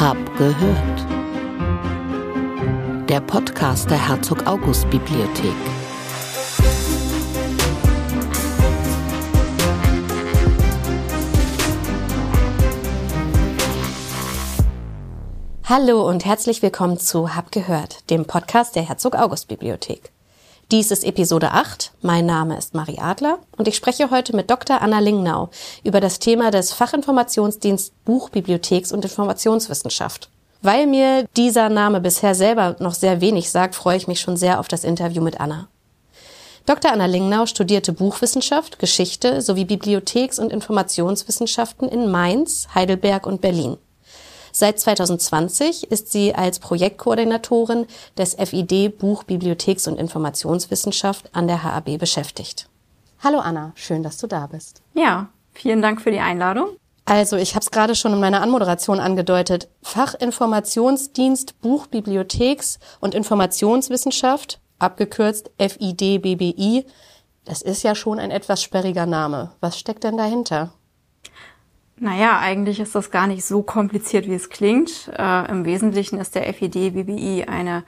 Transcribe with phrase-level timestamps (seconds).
[0.00, 1.06] Hab gehört.
[3.10, 5.52] Der Podcast der Herzog August Bibliothek.
[15.64, 20.12] Hallo und herzlich willkommen zu Hab gehört, dem Podcast der Herzog August Bibliothek.
[20.70, 21.90] Dies ist Episode 8.
[22.00, 24.80] Mein Name ist Marie Adler und ich spreche heute mit Dr.
[24.80, 25.50] Anna Lingnau
[25.82, 30.30] über das Thema des Fachinformationsdienst Buchbibliotheks und Informationswissenschaft.
[30.62, 34.60] Weil mir dieser Name bisher selber noch sehr wenig sagt, freue ich mich schon sehr
[34.60, 35.66] auf das Interview mit Anna.
[36.66, 36.92] Dr.
[36.92, 43.76] Anna Lingnau studierte Buchwissenschaft, Geschichte sowie Bibliotheks- und Informationswissenschaften in Mainz, Heidelberg und Berlin.
[44.52, 47.86] Seit 2020 ist sie als Projektkoordinatorin
[48.16, 52.68] des FID Buch, Bibliotheks- und Informationswissenschaft an der HAB beschäftigt.
[53.22, 54.82] Hallo Anna, schön, dass du da bist.
[54.94, 56.68] Ja, vielen Dank für die Einladung.
[57.04, 59.68] Also, ich habe es gerade schon in meiner Anmoderation angedeutet.
[59.82, 66.86] Fachinformationsdienst Buch, Bibliotheks- und Informationswissenschaft, abgekürzt FID-BBI.
[67.44, 69.50] Das ist ja schon ein etwas sperriger Name.
[69.60, 70.72] Was steckt denn dahinter?
[72.02, 75.10] Naja, eigentlich ist das gar nicht so kompliziert, wie es klingt.
[75.16, 77.84] Äh, Im Wesentlichen ist der FID BBI eine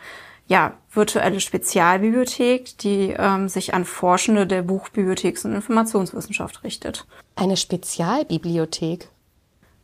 [0.46, 7.06] ja, virtuelle Spezialbibliothek, die ähm, sich an Forschende der Buchbibliotheks- und Informationswissenschaft richtet.
[7.36, 9.08] Eine Spezialbibliothek?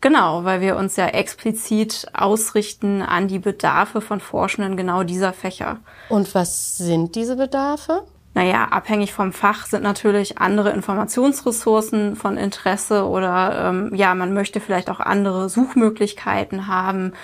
[0.03, 5.79] Genau, weil wir uns ja explizit ausrichten an die Bedarfe von Forschenden genau dieser Fächer.
[6.11, 8.05] Und was sind diese Bedarfe?
[8.39, 14.61] Naja, abhängig vom Fach sind natürlich andere Informationsressourcen von Interesse oder ähm, ja, man möchte
[14.61, 17.15] vielleicht auch andere Suchmöglichkeiten haben,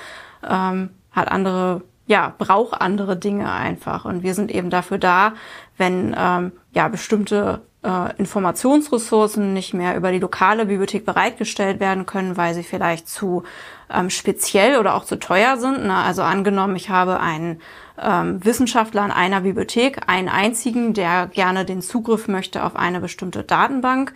[0.43, 4.07] ähm, hat andere, ja, braucht andere Dinge einfach.
[4.07, 5.35] Und wir sind eben dafür da,
[5.79, 12.37] wenn ähm, ja bestimmte äh, Informationsressourcen nicht mehr über die lokale Bibliothek bereitgestellt werden können,
[12.37, 13.45] weil sie vielleicht zu
[13.89, 15.87] ähm, speziell oder auch zu teuer sind.
[15.87, 17.61] Na, also angenommen, ich habe einen
[18.01, 23.43] ähm, Wissenschaftler in einer Bibliothek, einen einzigen, der gerne den Zugriff möchte auf eine bestimmte
[23.43, 24.13] Datenbank.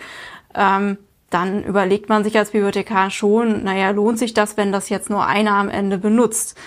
[0.55, 0.99] Ähm,
[1.31, 5.27] dann überlegt man sich als Bibliothekar schon, naja, lohnt sich das, wenn das jetzt nur
[5.27, 6.59] einer am Ende benutzt?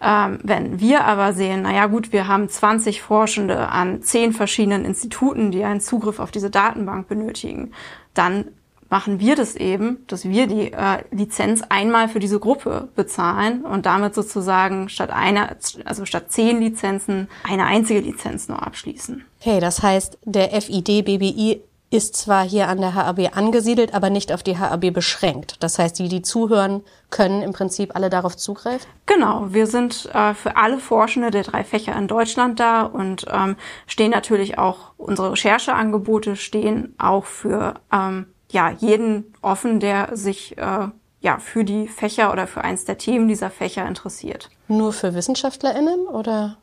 [0.00, 5.50] Ähm, wenn wir aber sehen, naja gut, wir haben 20 Forschende an 10 verschiedenen Instituten,
[5.50, 7.72] die einen Zugriff auf diese Datenbank benötigen,
[8.14, 8.46] dann
[8.90, 13.86] machen wir das eben, dass wir die äh, Lizenz einmal für diese Gruppe bezahlen und
[13.86, 19.24] damit sozusagen statt einer, also statt zehn Lizenzen eine einzige Lizenz nur abschließen.
[19.40, 24.32] Okay, das heißt, der FID BBI ist zwar hier an der HAB angesiedelt, aber nicht
[24.32, 25.62] auf die HAB beschränkt.
[25.62, 28.86] Das heißt, die, die zuhören, können im Prinzip alle darauf zugreifen?
[29.06, 33.56] Genau, wir sind äh, für alle Forschende der drei Fächer in Deutschland da und ähm,
[33.86, 40.88] stehen natürlich auch, unsere Rechercheangebote stehen auch für ähm, ja, jeden offen, der sich äh,
[41.20, 44.50] ja, für die Fächer oder für eins der Themen dieser Fächer interessiert.
[44.68, 46.58] Nur für WissenschaftlerInnen oder?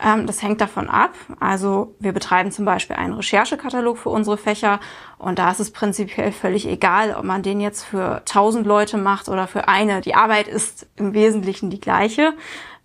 [0.00, 1.14] Ähm, das hängt davon ab.
[1.40, 4.80] Also wir betreiben zum Beispiel einen Recherchekatalog für unsere Fächer
[5.18, 9.28] und da ist es prinzipiell völlig egal, ob man den jetzt für tausend Leute macht
[9.28, 10.00] oder für eine.
[10.00, 12.34] Die Arbeit ist im Wesentlichen die gleiche.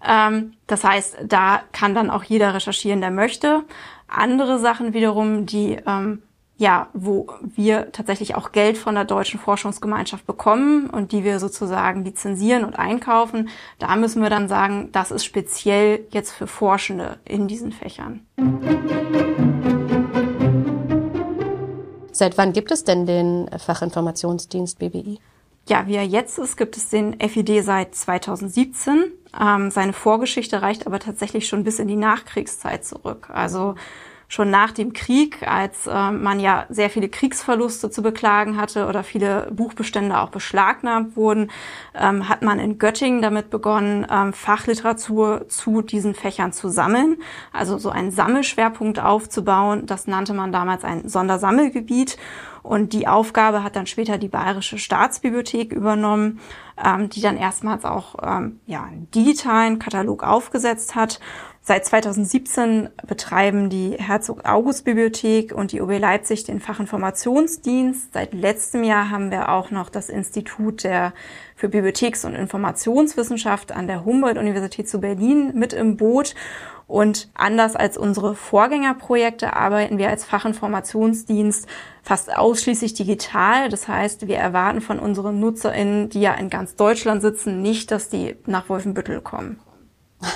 [0.05, 3.63] Ähm, das heißt, da kann dann auch jeder recherchieren, der möchte.
[4.07, 6.23] Andere Sachen wiederum, die ähm,
[6.63, 12.05] ja, wo wir tatsächlich auch Geld von der Deutschen Forschungsgemeinschaft bekommen und die wir sozusagen
[12.05, 17.49] lizenzieren und einkaufen, da müssen wir dann sagen, das ist speziell jetzt für Forschende in
[17.49, 18.25] diesen Fächern.
[22.13, 25.19] Seit wann gibt es denn den Fachinformationsdienst BBI?
[25.67, 29.11] Ja, wie er jetzt ist, gibt es den FID seit 2017.
[29.37, 33.29] Ähm, seine Vorgeschichte reicht aber tatsächlich schon bis in die Nachkriegszeit zurück.
[33.33, 33.75] Also
[34.33, 39.03] schon nach dem Krieg, als äh, man ja sehr viele Kriegsverluste zu beklagen hatte oder
[39.03, 41.51] viele Buchbestände auch beschlagnahmt wurden,
[41.93, 47.17] ähm, hat man in Göttingen damit begonnen, ähm, Fachliteratur zu diesen Fächern zu sammeln,
[47.51, 49.85] also so einen Sammelschwerpunkt aufzubauen.
[49.85, 52.17] Das nannte man damals ein Sondersammelgebiet.
[52.63, 56.39] Und die Aufgabe hat dann später die Bayerische Staatsbibliothek übernommen,
[56.83, 61.19] ähm, die dann erstmals auch ähm, ja, einen digitalen Katalog aufgesetzt hat.
[61.65, 68.11] Seit 2017 betreiben die Herzog August Bibliothek und die OB Leipzig den Fachinformationsdienst.
[68.11, 71.13] Seit letztem Jahr haben wir auch noch das Institut der
[71.55, 76.35] für Bibliotheks- und Informationswissenschaft an der Humboldt-Universität zu Berlin mit im Boot.
[76.85, 81.65] Und anders als unsere Vorgängerprojekte arbeiten wir als Fachinformationsdienst
[82.01, 83.69] fast ausschließlich digital.
[83.69, 88.09] Das heißt, wir erwarten von unseren NutzerInnen, die ja in ganz Deutschland sitzen, nicht, dass
[88.09, 89.61] die nach Wolfenbüttel kommen.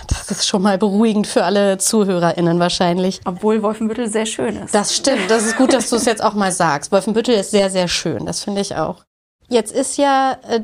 [0.08, 3.22] Das ist schon mal beruhigend für alle ZuhörerInnen wahrscheinlich.
[3.26, 4.74] Obwohl Wolfenbüttel sehr schön ist.
[4.74, 5.30] Das stimmt.
[5.30, 6.92] Das ist gut, dass du es jetzt auch mal sagst.
[6.92, 8.26] Wolfenbüttel ist sehr, sehr schön.
[8.26, 9.04] Das finde ich auch.
[9.50, 10.62] Jetzt ist ja äh,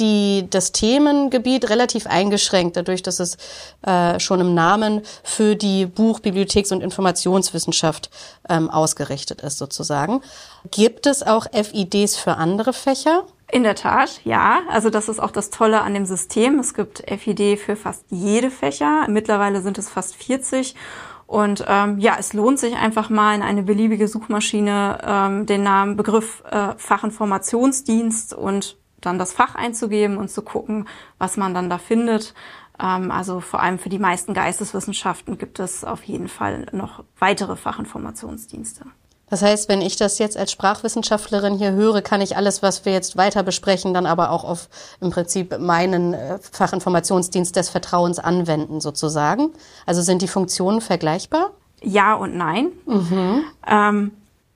[0.00, 3.36] die, das Themengebiet relativ eingeschränkt, dadurch, dass es
[3.82, 8.10] äh, schon im Namen für die Buch-, Bibliotheks- und Informationswissenschaft
[8.48, 10.22] ähm, ausgerichtet ist, sozusagen.
[10.70, 13.24] Gibt es auch FIDs für andere Fächer?
[13.52, 14.60] In der Tat, ja.
[14.70, 16.58] Also das ist auch das Tolle an dem System.
[16.58, 19.06] Es gibt FID für fast jede Fächer.
[19.08, 20.76] Mittlerweile sind es fast 40.
[21.26, 25.96] Und ähm, ja, es lohnt sich einfach mal in eine beliebige Suchmaschine ähm, den Namen
[25.96, 30.88] Begriff äh, Fachinformationsdienst und dann das Fach einzugeben und zu gucken,
[31.18, 32.34] was man dann da findet.
[32.80, 37.56] Ähm, also vor allem für die meisten Geisteswissenschaften gibt es auf jeden Fall noch weitere
[37.56, 38.84] Fachinformationsdienste.
[39.30, 42.92] Das heißt, wenn ich das jetzt als Sprachwissenschaftlerin hier höre, kann ich alles, was wir
[42.92, 44.68] jetzt weiter besprechen, dann aber auch auf
[45.00, 49.50] im Prinzip meinen äh, Fachinformationsdienst des Vertrauens anwenden, sozusagen.
[49.86, 51.52] Also sind die Funktionen vergleichbar?
[51.82, 52.72] Ja und nein.
[52.86, 53.44] Mhm.
[53.66, 54.10] Ähm,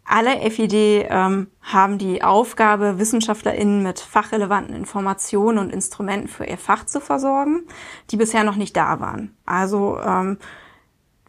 [0.05, 0.75] alle FID
[1.09, 7.63] ähm, haben die Aufgabe, WissenschaftlerInnen mit fachrelevanten Informationen und Instrumenten für ihr Fach zu versorgen,
[8.11, 9.35] die bisher noch nicht da waren.
[9.47, 10.39] Also ähm,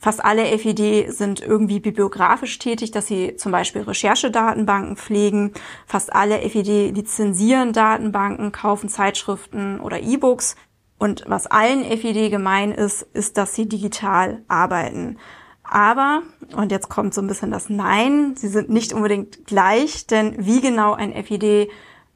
[0.06, 5.52] fast alle FID sind irgendwie bibliografisch tätig, dass sie zum Beispiel Recherchedatenbanken pflegen.
[5.88, 10.58] Fast alle FID lizenzieren Datenbanken, kaufen Zeitschriften oder E-Books.
[11.00, 15.18] Und was allen FID gemein ist, ist, dass sie digital arbeiten.
[15.64, 16.22] Aber,
[16.56, 20.62] und jetzt kommt so ein bisschen das Nein, sie sind nicht unbedingt gleich, denn wie
[20.62, 21.68] genau ein FID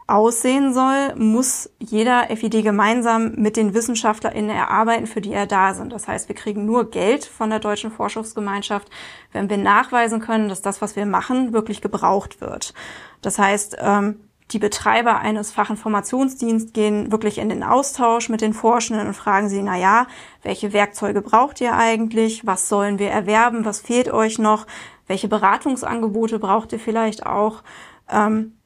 [0.10, 5.94] aussehen soll, muss jeder FID gemeinsam mit den WissenschaftlerInnen erarbeiten, für die er da sind.
[5.94, 8.90] Das heißt, wir kriegen nur Geld von der Deutschen Forschungsgemeinschaft,
[9.32, 12.74] wenn wir nachweisen können, dass das, was wir machen, wirklich gebraucht wird.
[13.22, 14.20] Das heißt, ähm,
[14.52, 19.62] die Betreiber eines Fachinformationsdienstes gehen wirklich in den Austausch mit den Forschenden und fragen sie,
[19.62, 20.08] na ja,
[20.42, 22.48] welche Werkzeuge braucht ihr eigentlich?
[22.48, 23.64] Was sollen wir erwerben?
[23.64, 24.66] Was fehlt euch noch?
[25.06, 27.62] Welche Beratungsangebote braucht ihr vielleicht auch?
[28.10, 28.59] Ähm,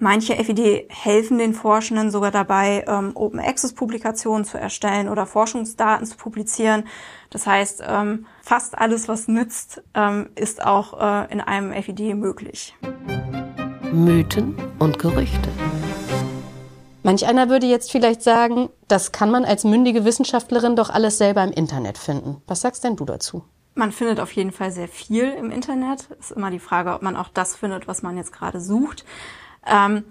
[0.00, 6.06] manche FID helfen den Forschenden sogar dabei, ähm, Open Access Publikationen zu erstellen oder Forschungsdaten
[6.06, 6.84] zu publizieren.
[7.30, 12.74] Das heißt, ähm, fast alles, was nützt, ähm, ist auch äh, in einem FID möglich.
[13.92, 15.50] Mythen und Gerüchte.
[17.02, 21.42] Manch einer würde jetzt vielleicht sagen, das kann man als mündige Wissenschaftlerin doch alles selber
[21.42, 22.42] im Internet finden.
[22.46, 23.44] Was sagst denn du dazu?
[23.74, 26.10] Man findet auf jeden Fall sehr viel im Internet.
[26.18, 29.04] Ist immer die Frage, ob man auch das findet, was man jetzt gerade sucht.
[29.66, 30.04] Ähm,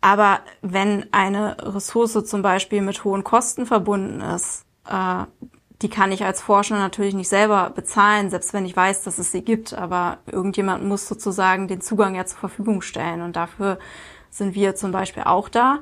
[0.00, 5.24] aber wenn eine Ressource zum Beispiel mit hohen Kosten verbunden ist, äh,
[5.82, 9.32] die kann ich als Forscher natürlich nicht selber bezahlen, selbst wenn ich weiß, dass es
[9.32, 9.74] sie gibt.
[9.74, 13.20] Aber irgendjemand muss sozusagen den Zugang ja zur Verfügung stellen.
[13.20, 13.78] Und dafür
[14.30, 15.80] sind wir zum Beispiel auch da.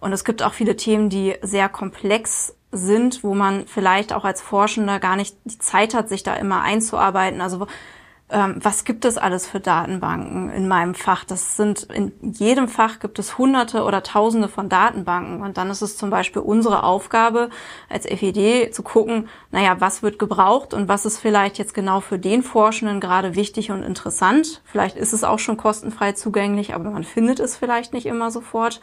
[0.00, 4.40] Und es gibt auch viele Themen, die sehr komplex sind, wo man vielleicht auch als
[4.40, 7.40] Forschender gar nicht die Zeit hat, sich da immer einzuarbeiten.
[7.40, 7.66] Also
[8.34, 11.22] ähm, was gibt es alles für Datenbanken in meinem Fach?
[11.24, 15.40] Das sind in jedem Fach gibt es hunderte oder tausende von Datenbanken.
[15.40, 17.48] Und dann ist es zum Beispiel unsere Aufgabe
[17.88, 22.18] als FED zu gucken, naja, was wird gebraucht und was ist vielleicht jetzt genau für
[22.18, 24.62] den Forschenden gerade wichtig und interessant.
[24.64, 28.80] Vielleicht ist es auch schon kostenfrei zugänglich, aber man findet es vielleicht nicht immer sofort.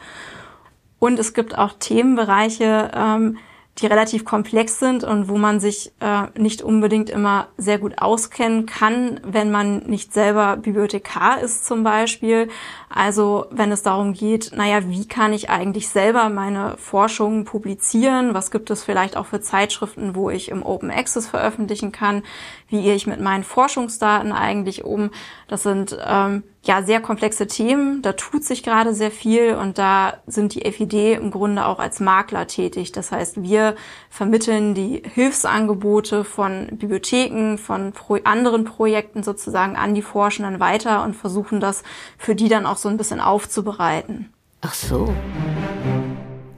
[0.98, 3.36] Und es gibt auch Themenbereiche, ähm,
[3.78, 8.66] die relativ komplex sind und wo man sich äh, nicht unbedingt immer sehr gut auskennen
[8.66, 12.48] kann, wenn man nicht selber Bibliothekar ist zum Beispiel.
[12.90, 18.34] Also wenn es darum geht, naja, wie kann ich eigentlich selber meine Forschung publizieren?
[18.34, 22.22] Was gibt es vielleicht auch für Zeitschriften, wo ich im Open Access veröffentlichen kann?
[22.68, 25.10] Wie gehe ich mit meinen Forschungsdaten eigentlich um?
[25.48, 28.02] Das sind ähm, ja sehr komplexe Themen.
[28.02, 31.98] Da tut sich gerade sehr viel und da sind die FID im Grunde auch als
[32.00, 32.92] Makler tätig.
[32.92, 33.74] Das heißt, wir
[34.10, 41.14] vermitteln die Hilfsangebote von Bibliotheken, von pro anderen Projekten sozusagen an die Forschenden weiter und
[41.14, 41.82] versuchen das
[42.16, 44.32] für die dann auch so ein bisschen aufzubereiten.
[44.60, 45.12] Ach so.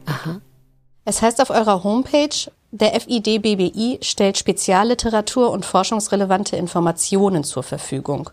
[0.04, 0.40] Aha.
[1.06, 8.30] Es heißt auf eurer Homepage, der FID BBI stellt Spezialliteratur und forschungsrelevante Informationen zur Verfügung.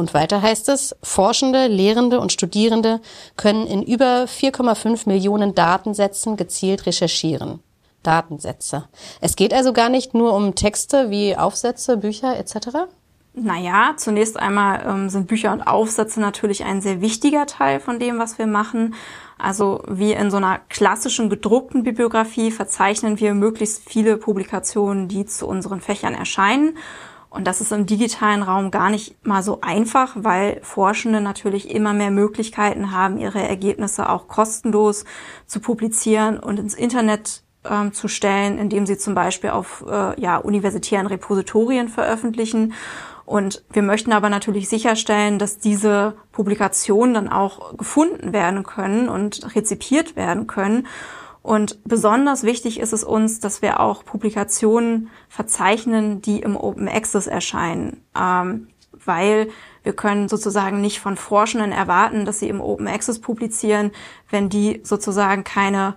[0.00, 3.02] Und weiter heißt es, Forschende, Lehrende und Studierende
[3.36, 7.60] können in über 4,5 Millionen Datensätzen gezielt recherchieren.
[8.02, 8.88] Datensätze.
[9.20, 12.88] Es geht also gar nicht nur um Texte wie Aufsätze, Bücher etc.
[13.34, 18.18] Naja, zunächst einmal ähm, sind Bücher und Aufsätze natürlich ein sehr wichtiger Teil von dem,
[18.18, 18.94] was wir machen.
[19.36, 25.46] Also wie in so einer klassischen gedruckten Bibliografie verzeichnen wir möglichst viele Publikationen, die zu
[25.46, 26.78] unseren Fächern erscheinen.
[27.30, 31.92] Und das ist im digitalen Raum gar nicht mal so einfach, weil Forschende natürlich immer
[31.92, 35.04] mehr Möglichkeiten haben, ihre Ergebnisse auch kostenlos
[35.46, 40.38] zu publizieren und ins Internet ähm, zu stellen, indem sie zum Beispiel auf äh, ja,
[40.38, 42.74] universitären Repositorien veröffentlichen.
[43.26, 49.54] Und wir möchten aber natürlich sicherstellen, dass diese Publikationen dann auch gefunden werden können und
[49.54, 50.88] rezipiert werden können.
[51.50, 57.26] Und besonders wichtig ist es uns, dass wir auch Publikationen verzeichnen, die im Open Access
[57.26, 59.48] erscheinen, ähm, weil
[59.82, 63.90] wir können sozusagen nicht von Forschenden erwarten, dass sie im Open Access publizieren,
[64.28, 65.96] wenn die sozusagen keine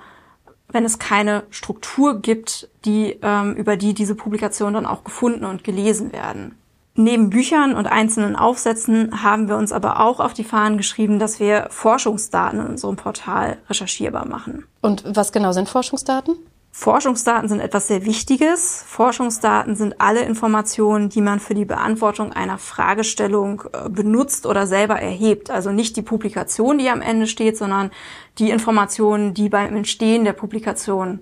[0.70, 5.64] wenn es keine Struktur gibt, die, ähm, über die diese Publikationen dann auch gefunden und
[5.64, 6.58] gelesen werden.
[6.96, 11.40] Neben Büchern und einzelnen Aufsätzen haben wir uns aber auch auf die Fahnen geschrieben, dass
[11.40, 14.66] wir Forschungsdaten in unserem Portal recherchierbar machen.
[14.82, 16.36] Und was genau sind Forschungsdaten?
[16.76, 18.84] Forschungsdaten sind etwas sehr Wichtiges.
[18.88, 25.00] Forschungsdaten sind alle Informationen, die man für die Beantwortung einer Fragestellung äh, benutzt oder selber
[25.00, 25.52] erhebt.
[25.52, 27.92] Also nicht die Publikation, die am Ende steht, sondern
[28.40, 31.20] die Informationen, die beim Entstehen der Publikation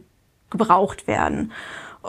[0.50, 1.52] gebraucht werden.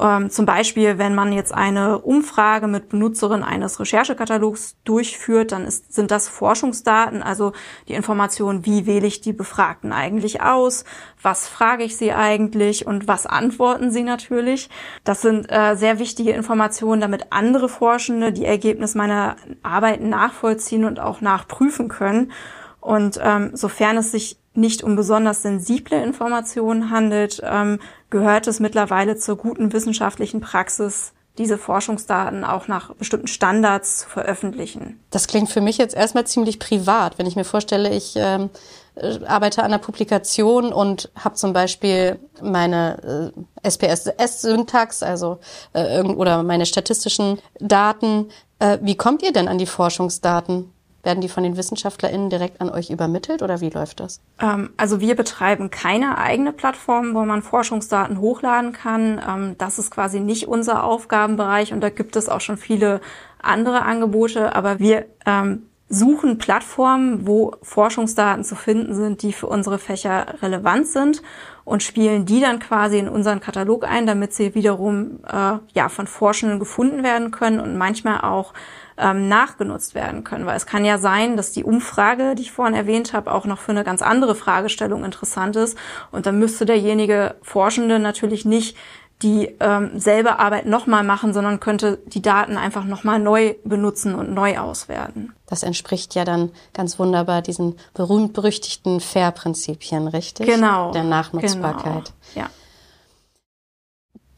[0.01, 5.93] Ähm, zum Beispiel, wenn man jetzt eine Umfrage mit Benutzerinnen eines Recherchekatalogs durchführt, dann ist,
[5.93, 7.53] sind das Forschungsdaten, also
[7.89, 10.85] die Information, wie wähle ich die Befragten eigentlich aus,
[11.21, 14.71] was frage ich sie eigentlich und was antworten sie natürlich.
[15.05, 21.01] Das sind äh, sehr wichtige Informationen, damit andere Forschende die Ergebnisse meiner Arbeit nachvollziehen und
[21.01, 22.33] auch nachprüfen können.
[22.81, 27.79] Und ähm, sofern es sich nicht um besonders sensible Informationen handelt, ähm,
[28.13, 35.01] gehört es mittlerweile zur guten wissenschaftlichen Praxis, diese Forschungsdaten auch nach bestimmten Standards zu veröffentlichen.
[35.11, 38.51] Das klingt für mich jetzt erstmal ziemlich privat, wenn ich mir vorstelle, ich ähm,
[38.97, 45.39] äh, arbeite an einer Publikation und habe zum Beispiel meine äh, SPSS-Syntax, also
[45.73, 48.29] äh, oder meine statistischen Daten.
[48.59, 50.71] Äh, wie kommt ihr denn an die Forschungsdaten?
[51.03, 54.21] Werden die von den WissenschaftlerInnen direkt an euch übermittelt oder wie läuft das?
[54.41, 59.21] Ähm, also wir betreiben keine eigene Plattform, wo man Forschungsdaten hochladen kann.
[59.27, 63.01] Ähm, das ist quasi nicht unser Aufgabenbereich und da gibt es auch schon viele
[63.43, 69.79] andere Angebote, aber wir ähm, suchen Plattformen, wo Forschungsdaten zu finden sind, die für unsere
[69.79, 71.21] Fächer relevant sind
[71.65, 76.07] und spielen die dann quasi in unseren Katalog ein, damit sie wiederum äh, ja von
[76.07, 78.55] Forschenden gefunden werden können und manchmal auch
[78.99, 80.47] ähm, nachgenutzt werden können.
[80.47, 83.59] Weil es kann ja sein, dass die Umfrage, die ich vorhin erwähnt habe, auch noch
[83.59, 85.77] für eine ganz andere Fragestellung interessant ist.
[86.11, 88.77] Und dann müsste derjenige Forschende natürlich nicht
[89.23, 94.35] die ähm, selbe Arbeit nochmal machen, sondern könnte die Daten einfach nochmal neu benutzen und
[94.35, 95.33] neu auswerten.
[95.47, 100.47] Das entspricht ja dann ganz wunderbar diesen berühmt-berüchtigten FAIR-Prinzipien, richtig?
[100.47, 100.91] Genau.
[100.93, 102.13] Der Nachnutzbarkeit.
[102.35, 102.47] Genau.
[102.47, 102.51] Ja.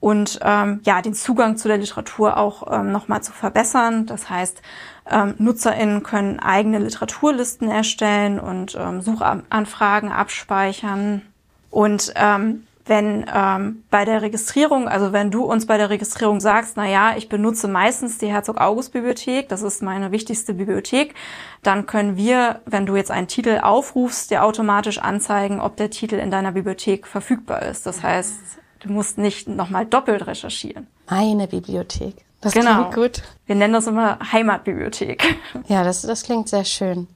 [0.00, 4.06] und ähm, ja den Zugang zu der Literatur auch ähm, nochmal zu verbessern.
[4.06, 4.62] Das heißt,
[5.10, 11.22] ähm, NutzerInnen können eigene Literaturlisten erstellen und ähm, Suchanfragen abspeichern.
[11.70, 16.76] Und ähm, wenn ähm, bei der Registrierung, also wenn du uns bei der Registrierung sagst,
[16.76, 21.14] na ja, ich benutze meistens die Herzog-August-Bibliothek, das ist meine wichtigste Bibliothek,
[21.64, 26.14] dann können wir, wenn du jetzt einen Titel aufrufst, dir automatisch anzeigen, ob der Titel
[26.14, 27.86] in deiner Bibliothek verfügbar ist.
[27.86, 28.34] Das heißt,
[28.80, 30.86] Du musst nicht nochmal doppelt recherchieren.
[31.08, 32.26] Meine Bibliothek.
[32.40, 32.90] Das genau.
[32.90, 33.22] klingt gut.
[33.46, 35.36] Wir nennen das immer Heimatbibliothek.
[35.68, 37.08] Ja, das, das klingt sehr schön.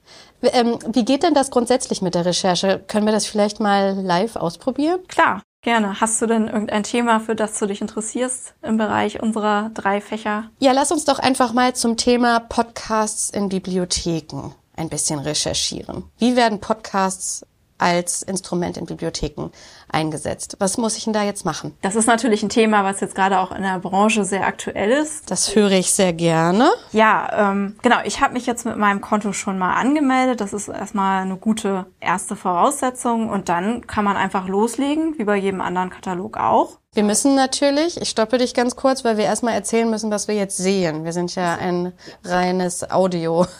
[0.42, 2.82] Ähm, wie geht denn das grundsätzlich mit der Recherche?
[2.88, 5.00] Können wir das vielleicht mal live ausprobieren?
[5.08, 6.00] Klar, gerne.
[6.00, 10.50] Hast du denn irgendein Thema, für das du dich interessierst im Bereich unserer drei Fächer?
[10.58, 16.04] Ja, lass uns doch einfach mal zum Thema Podcasts in Bibliotheken ein bisschen recherchieren.
[16.18, 17.44] Wie werden Podcasts
[17.80, 19.50] als Instrument in Bibliotheken
[19.92, 20.56] eingesetzt.
[20.58, 21.76] Was muss ich denn da jetzt machen?
[21.82, 25.30] Das ist natürlich ein Thema, was jetzt gerade auch in der Branche sehr aktuell ist.
[25.30, 26.70] Das höre ich sehr gerne.
[26.92, 27.96] Ja, ähm, genau.
[28.04, 30.40] Ich habe mich jetzt mit meinem Konto schon mal angemeldet.
[30.40, 33.28] Das ist erstmal eine gute erste Voraussetzung.
[33.28, 36.80] Und dann kann man einfach loslegen, wie bei jedem anderen Katalog auch.
[36.92, 40.34] Wir müssen natürlich, ich stoppe dich ganz kurz, weil wir erstmal erzählen müssen, was wir
[40.34, 41.04] jetzt sehen.
[41.04, 41.92] Wir sind ja ein
[42.24, 43.50] reines Audio-Medium.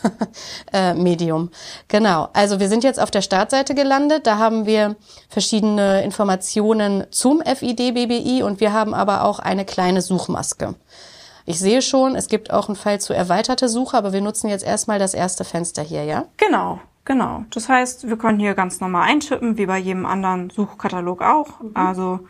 [1.89, 2.29] genau.
[2.33, 4.27] Also wir sind jetzt auf der Startseite gelandet.
[4.27, 4.97] Da haben wir
[5.29, 6.20] verschiedene Informationen
[7.11, 10.75] zum FID-BBI und wir haben aber auch eine kleine Suchmaske.
[11.47, 14.65] Ich sehe schon, es gibt auch einen Fall zu erweiterte Suche, aber wir nutzen jetzt
[14.65, 16.27] erstmal das erste Fenster hier, ja?
[16.37, 17.45] Genau, genau.
[17.51, 21.61] Das heißt, wir können hier ganz normal eintippen, wie bei jedem anderen Suchkatalog auch.
[21.61, 21.71] Mhm.
[21.75, 22.21] Also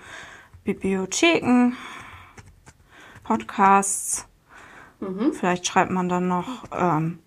[0.65, 1.73] Bibliotheken,
[3.25, 4.27] Podcasts.
[5.01, 5.33] Mhm.
[5.33, 7.19] Vielleicht schreibt man dann noch ähm,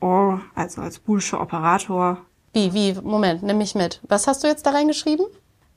[0.00, 2.18] OR, also als boolsche Operator.
[2.52, 2.94] Wie, wie?
[3.02, 4.00] Moment, nimm mich mit.
[4.08, 5.26] Was hast du jetzt da reingeschrieben?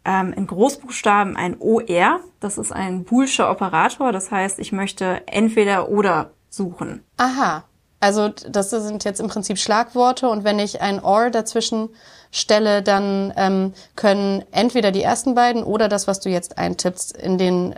[0.05, 2.19] ähm, in Großbuchstaben ein OR.
[2.39, 4.11] Das ist ein boolscher Operator.
[4.11, 7.03] Das heißt, ich möchte entweder oder suchen.
[7.17, 7.63] Aha.
[7.99, 11.87] Also das sind jetzt im Prinzip Schlagworte und wenn ich ein OR dazwischen
[12.31, 17.37] stelle, dann ähm, können entweder die ersten beiden oder das, was du jetzt eintippst, in
[17.37, 17.75] den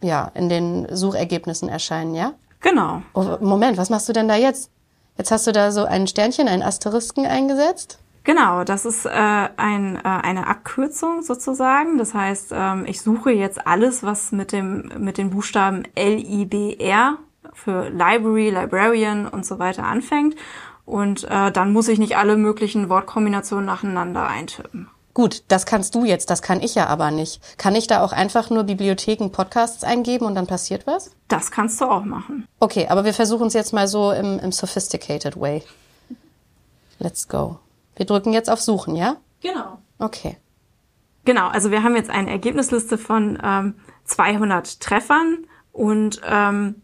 [0.00, 2.34] ja in den Suchergebnissen erscheinen, ja?
[2.60, 3.02] Genau.
[3.14, 4.70] Oh, Moment, was machst du denn da jetzt?
[5.18, 7.98] Jetzt hast du da so ein Sternchen, einen Asterisken eingesetzt?
[8.24, 11.98] Genau, das ist äh, ein, äh, eine Abkürzung sozusagen.
[11.98, 16.44] Das heißt, ähm, ich suche jetzt alles, was mit dem mit den Buchstaben L I
[16.44, 17.18] B R
[17.52, 20.36] für Library, Librarian und so weiter anfängt.
[20.84, 24.88] Und äh, dann muss ich nicht alle möglichen Wortkombinationen nacheinander eintippen.
[25.14, 27.58] Gut, das kannst du jetzt, das kann ich ja aber nicht.
[27.58, 31.10] Kann ich da auch einfach nur Bibliotheken, Podcasts eingeben und dann passiert was?
[31.28, 32.46] Das kannst du auch machen.
[32.60, 35.62] Okay, aber wir versuchen es jetzt mal so im, im sophisticated way.
[36.98, 37.58] Let's go.
[37.96, 39.16] Wir drücken jetzt auf Suchen, ja?
[39.40, 39.78] Genau.
[39.98, 40.36] Okay.
[41.24, 46.82] Genau, also wir haben jetzt eine Ergebnisliste von ähm, 200 Treffern und ähm,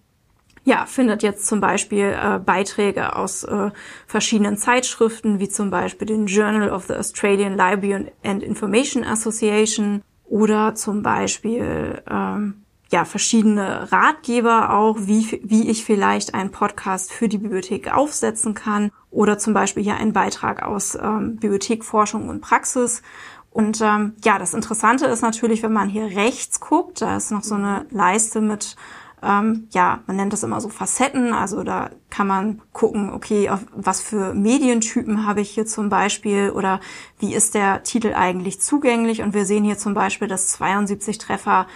[0.64, 3.70] ja, findet jetzt zum Beispiel äh, Beiträge aus äh,
[4.06, 10.74] verschiedenen Zeitschriften, wie zum Beispiel den Journal of the Australian Library and Information Association oder
[10.74, 17.38] zum Beispiel ähm, ja, verschiedene Ratgeber auch, wie, wie ich vielleicht einen Podcast für die
[17.38, 23.02] Bibliothek aufsetzen kann oder zum Beispiel hier einen Beitrag aus ähm, Bibliothekforschung und Praxis.
[23.50, 27.42] Und ähm, ja, das Interessante ist natürlich, wenn man hier rechts guckt, da ist noch
[27.42, 28.76] so eine Leiste mit
[29.22, 31.32] ähm, ja, man nennt das immer so Facetten.
[31.32, 36.50] Also da kann man gucken, okay, auf was für Medientypen habe ich hier zum Beispiel
[36.50, 36.80] oder
[37.18, 39.22] wie ist der Titel eigentlich zugänglich.
[39.22, 41.66] Und wir sehen hier zum Beispiel, dass 72 Treffer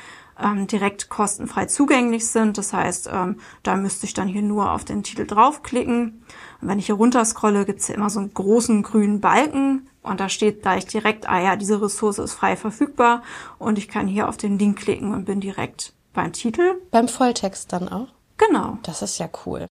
[0.43, 2.59] ähm, direkt kostenfrei zugänglich sind.
[2.59, 6.25] Das heißt, ähm, da müsste ich dann hier nur auf den Titel draufklicken.
[6.61, 10.21] Und wenn ich hier runter scrolle, gibt's hier immer so einen großen grünen Balken und
[10.21, 13.23] da steht gleich direkt, ah ja, diese Ressource ist frei verfügbar
[13.59, 16.75] und ich kann hier auf den Link klicken und bin direkt beim Titel.
[16.91, 18.09] Beim Volltext dann auch?
[18.37, 18.79] Genau.
[18.83, 19.67] Das ist ja cool.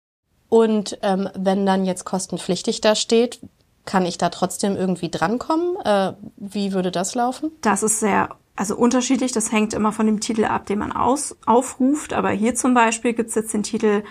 [0.48, 3.40] Und ähm, wenn dann jetzt kostenpflichtig da steht,
[3.84, 5.76] kann ich da trotzdem irgendwie drankommen?
[5.84, 7.50] Äh, wie würde das laufen?
[7.60, 8.30] Das ist sehr
[8.60, 12.12] also unterschiedlich, das hängt immer von dem Titel ab, den man aus, aufruft.
[12.12, 14.02] Aber hier zum Beispiel gibt's jetzt den Titel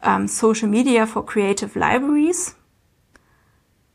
[0.00, 2.54] ähm, Social Media for Creative Libraries.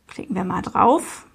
[0.08, 1.26] Klicken wir mal drauf.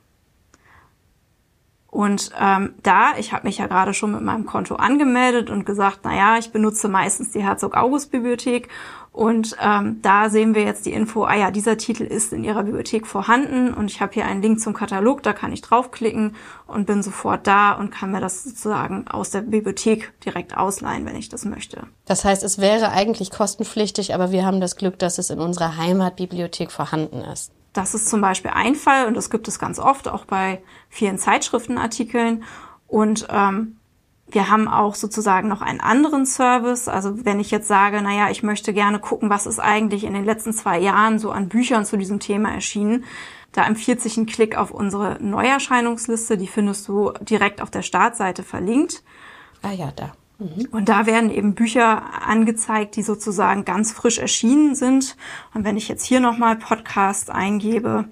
[1.86, 6.00] Und ähm, da, ich habe mich ja gerade schon mit meinem Konto angemeldet und gesagt,
[6.02, 8.68] na ja, ich benutze meistens die Herzog-August-Bibliothek
[9.16, 12.64] und ähm, da sehen wir jetzt die Info, ah ja, dieser Titel ist in Ihrer
[12.64, 16.84] Bibliothek vorhanden und ich habe hier einen Link zum Katalog, da kann ich draufklicken und
[16.84, 21.30] bin sofort da und kann mir das sozusagen aus der Bibliothek direkt ausleihen, wenn ich
[21.30, 21.84] das möchte.
[22.04, 25.78] Das heißt, es wäre eigentlich kostenpflichtig, aber wir haben das Glück, dass es in unserer
[25.78, 27.52] Heimatbibliothek vorhanden ist.
[27.72, 31.16] Das ist zum Beispiel ein Fall und das gibt es ganz oft, auch bei vielen
[31.16, 32.44] Zeitschriftenartikeln.
[32.86, 33.78] Und ähm,
[34.28, 36.88] wir haben auch sozusagen noch einen anderen Service.
[36.88, 40.24] Also wenn ich jetzt sage, naja, ich möchte gerne gucken, was ist eigentlich in den
[40.24, 43.04] letzten zwei Jahren so an Büchern zu diesem Thema erschienen,
[43.52, 46.36] da empfiehlt sich ein Klick auf unsere Neuerscheinungsliste.
[46.36, 49.02] Die findest du direkt auf der Startseite verlinkt.
[49.62, 50.12] Ah ja, da.
[50.38, 50.68] Mhm.
[50.72, 55.16] Und da werden eben Bücher angezeigt, die sozusagen ganz frisch erschienen sind.
[55.54, 58.06] Und wenn ich jetzt hier nochmal Podcast eingebe,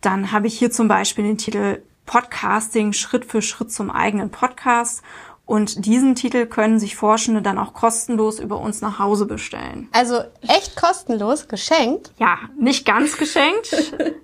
[0.00, 5.02] dann habe ich hier zum Beispiel den Titel Podcasting Schritt für Schritt zum eigenen Podcast.
[5.46, 9.88] Und diesen Titel können sich Forschende dann auch kostenlos über uns nach Hause bestellen.
[9.92, 12.12] Also echt kostenlos, geschenkt?
[12.18, 13.96] Ja, nicht ganz geschenkt.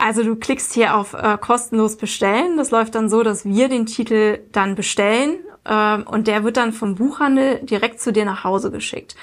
[0.00, 2.56] Also du klickst hier auf äh, kostenlos bestellen.
[2.56, 6.72] Das läuft dann so, dass wir den Titel dann bestellen äh, und der wird dann
[6.72, 9.14] vom Buchhandel direkt zu dir nach Hause geschickt.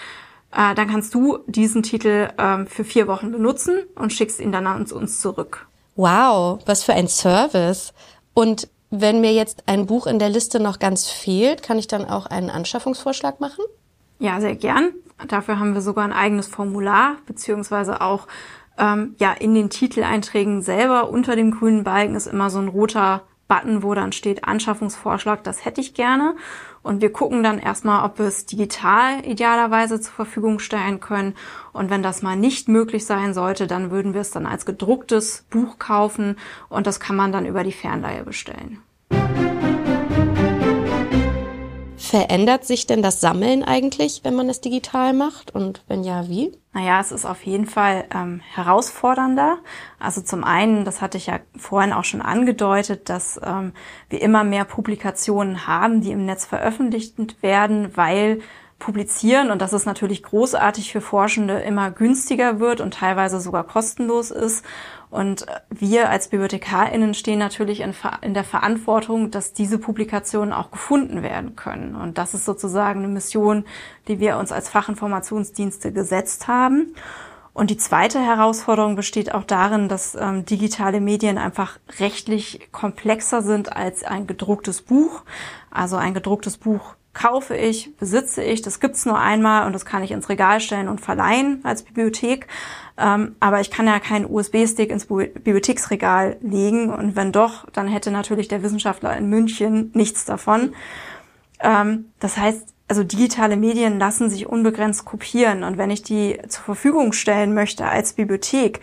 [0.51, 4.67] Äh, dann kannst du diesen Titel äh, für vier Wochen benutzen und schickst ihn dann
[4.67, 5.67] an uns zurück.
[5.97, 7.91] Wow, was für ein Service.
[8.33, 12.05] Und wenn mir jetzt ein Buch in der Liste noch ganz fehlt, kann ich dann
[12.05, 13.65] auch einen Anschaffungsvorschlag machen?
[14.19, 14.93] Ja, sehr gern.
[15.27, 18.27] Dafür haben wir sogar ein eigenes Formular, beziehungsweise auch
[18.77, 23.23] ähm, ja in den Titeleinträgen selber unter dem grünen Balken ist immer so ein roter
[23.47, 26.35] Button, wo dann steht Anschaffungsvorschlag, das hätte ich gerne.
[26.83, 31.35] Und wir gucken dann erstmal, ob wir es digital idealerweise zur Verfügung stellen können.
[31.73, 35.45] Und wenn das mal nicht möglich sein sollte, dann würden wir es dann als gedrucktes
[35.49, 36.37] Buch kaufen
[36.69, 38.81] und das kann man dann über die Fernleihe bestellen.
[42.07, 45.53] Verändert sich denn das Sammeln eigentlich, wenn man es digital macht?
[45.53, 46.53] Und wenn ja, wie?
[46.71, 49.57] Naja, es ist auf jeden Fall ähm, herausfordernder.
[49.99, 53.73] Also zum einen, das hatte ich ja vorhin auch schon angedeutet, dass ähm,
[54.07, 58.39] wir immer mehr Publikationen haben, die im Netz veröffentlicht werden, weil
[58.79, 64.29] Publizieren, und das ist natürlich großartig für Forschende, immer günstiger wird und teilweise sogar kostenlos
[64.29, 64.63] ist.
[65.09, 71.23] Und wir als BibliothekarInnen stehen natürlich in, in, der Verantwortung, dass diese Publikationen auch gefunden
[71.23, 71.95] werden können.
[71.95, 73.65] Und das ist sozusagen eine Mission,
[74.07, 76.93] die wir uns als Fachinformationsdienste gesetzt haben.
[77.57, 83.75] Und die zweite Herausforderung besteht auch darin, dass ähm, digitale Medien einfach rechtlich komplexer sind
[83.75, 85.23] als ein gedrucktes Buch.
[85.71, 90.03] Also ein gedrucktes Buch kaufe ich, besitze ich, das gibt's nur einmal und das kann
[90.03, 92.47] ich ins Regal stellen und verleihen als Bibliothek.
[92.95, 98.11] Ähm, aber ich kann ja keinen USB-Stick ins Bibliotheksregal legen und wenn doch, dann hätte
[98.11, 100.75] natürlich der Wissenschaftler in München nichts davon.
[101.59, 106.63] Ähm, das heißt, also digitale Medien lassen sich unbegrenzt kopieren und wenn ich die zur
[106.65, 108.79] Verfügung stellen möchte als Bibliothek,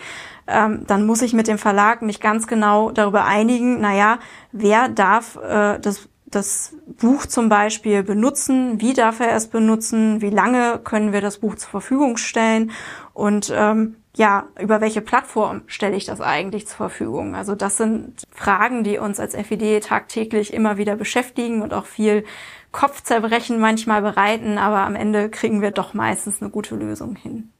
[0.48, 4.18] ähm, dann muss ich mit dem Verlag mich ganz genau darüber einigen, naja,
[4.50, 10.30] wer darf äh, das das Buch zum Beispiel benutzen, wie darf er es benutzen, wie
[10.30, 12.70] lange können wir das Buch zur Verfügung stellen
[13.12, 17.34] und ähm, ja, über welche Plattform stelle ich das eigentlich zur Verfügung?
[17.34, 22.24] Also das sind Fragen, die uns als FED tagtäglich immer wieder beschäftigen und auch viel
[22.70, 27.50] Kopfzerbrechen manchmal bereiten, aber am Ende kriegen wir doch meistens eine gute Lösung hin.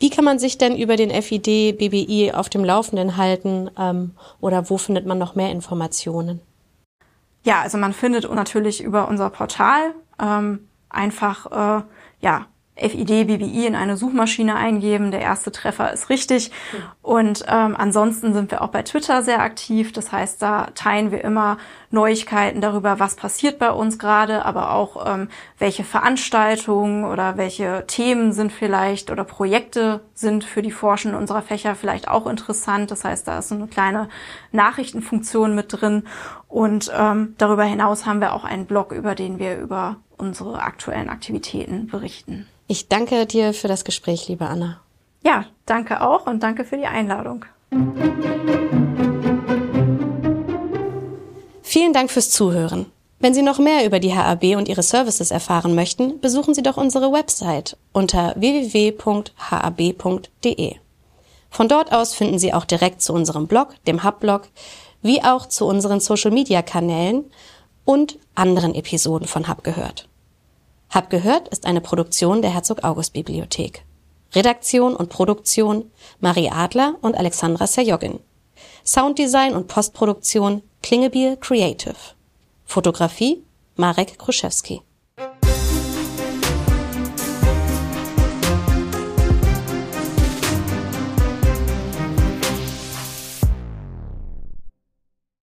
[0.00, 4.70] Wie kann man sich denn über den FID BBI auf dem Laufenden halten ähm, oder
[4.70, 6.40] wo findet man noch mehr Informationen?
[7.42, 11.82] Ja, also man findet natürlich über unser Portal ähm, einfach äh,
[12.20, 12.46] ja
[12.80, 15.10] FID BBI in eine Suchmaschine eingeben.
[15.10, 16.50] Der erste Treffer ist richtig.
[17.02, 19.92] Und ähm, ansonsten sind wir auch bei Twitter sehr aktiv.
[19.92, 21.58] Das heißt, da teilen wir immer
[21.90, 28.32] Neuigkeiten darüber, was passiert bei uns gerade, aber auch ähm, welche Veranstaltungen oder welche Themen
[28.32, 32.90] sind vielleicht oder Projekte sind für die Forschenden unserer Fächer vielleicht auch interessant.
[32.90, 34.08] Das heißt, da ist so eine kleine
[34.52, 36.04] Nachrichtenfunktion mit drin.
[36.48, 41.08] Und ähm, darüber hinaus haben wir auch einen Blog, über den wir über unsere aktuellen
[41.08, 42.46] Aktivitäten berichten.
[42.70, 44.80] Ich danke dir für das Gespräch, liebe Anna.
[45.24, 47.44] Ja, danke auch und danke für die Einladung.
[51.62, 52.86] Vielen Dank fürs Zuhören.
[53.18, 56.76] Wenn Sie noch mehr über die HAB und ihre Services erfahren möchten, besuchen Sie doch
[56.76, 58.94] unsere Website unter www.hab.de.
[61.50, 64.42] Von dort aus finden Sie auch direkt zu unserem Blog, dem Hub-Blog,
[65.02, 67.24] wie auch zu unseren Social-Media-Kanälen
[67.84, 70.06] und anderen Episoden von Hub gehört.
[70.90, 73.84] Hab gehört ist eine Produktion der Herzog August Bibliothek.
[74.34, 78.18] Redaktion und Produktion Marie Adler und Alexandra Serjogin.
[78.84, 81.94] Sounddesign und Postproduktion Klingebier Creative.
[82.64, 83.44] Fotografie
[83.76, 84.82] Marek Kruszewski.